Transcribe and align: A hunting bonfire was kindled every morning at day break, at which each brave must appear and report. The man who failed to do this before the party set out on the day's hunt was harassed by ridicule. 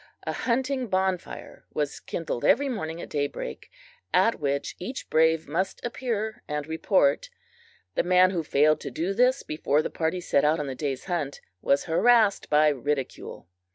A 0.23 0.33
hunting 0.33 0.87
bonfire 0.87 1.63
was 1.75 1.99
kindled 1.99 2.43
every 2.43 2.67
morning 2.67 2.99
at 2.99 3.07
day 3.09 3.27
break, 3.27 3.69
at 4.11 4.39
which 4.39 4.75
each 4.79 5.11
brave 5.11 5.47
must 5.47 5.79
appear 5.85 6.41
and 6.47 6.65
report. 6.65 7.29
The 7.93 8.01
man 8.01 8.31
who 8.31 8.41
failed 8.43 8.79
to 8.79 8.89
do 8.89 9.13
this 9.13 9.43
before 9.43 9.83
the 9.83 9.91
party 9.91 10.19
set 10.19 10.43
out 10.43 10.59
on 10.59 10.65
the 10.65 10.73
day's 10.73 11.05
hunt 11.05 11.39
was 11.61 11.83
harassed 11.83 12.49
by 12.49 12.69
ridicule. 12.69 13.47